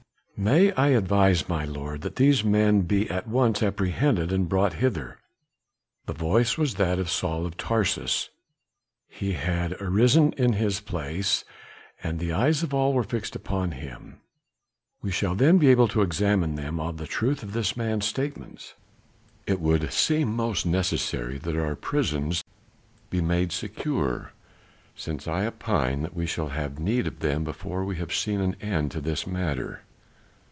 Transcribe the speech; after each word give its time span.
"May 0.43 0.71
I 0.71 0.87
advise, 0.87 1.47
my 1.47 1.65
lord, 1.65 2.01
that 2.01 2.15
these 2.15 2.43
men 2.43 2.81
be 2.81 3.07
at 3.11 3.27
once 3.27 3.61
apprehended 3.61 4.31
and 4.31 4.49
brought 4.49 4.73
hither?" 4.73 5.19
The 6.07 6.13
voice 6.13 6.57
was 6.57 6.73
that 6.75 6.97
of 6.97 7.11
Saul 7.11 7.45
of 7.45 7.57
Tarsus; 7.57 8.31
he 9.07 9.33
had 9.33 9.73
arisen 9.73 10.33
in 10.37 10.53
his 10.53 10.79
place, 10.79 11.45
and 12.01 12.17
the 12.17 12.33
eyes 12.33 12.63
of 12.63 12.73
all 12.73 12.91
were 12.91 13.03
fixed 13.03 13.35
upon 13.35 13.73
him. 13.73 14.19
"We 15.03 15.11
shall 15.11 15.35
then 15.35 15.59
be 15.59 15.67
able 15.67 15.87
to 15.89 16.01
examine 16.01 16.55
them 16.55 16.79
of 16.79 16.97
the 16.97 17.05
truth 17.05 17.43
of 17.43 17.53
this 17.53 17.77
man's 17.77 18.07
statements. 18.07 18.73
It 19.45 19.59
would 19.61 19.93
seem 19.93 20.35
most 20.35 20.65
necessary 20.65 21.37
that 21.37 21.55
our 21.55 21.75
prisons 21.75 22.43
be 23.11 23.21
made 23.21 23.51
secure, 23.51 24.31
since 24.95 25.27
I 25.27 25.45
opine 25.45 26.01
that 26.01 26.15
we 26.15 26.25
shall 26.25 26.47
have 26.49 26.79
need 26.79 27.05
of 27.05 27.19
them 27.19 27.43
before 27.43 27.85
we 27.85 27.97
have 27.97 28.11
seen 28.11 28.41
an 28.41 28.55
end 28.59 28.89
to 28.89 29.01
this 29.01 29.27
matter." 29.27 29.83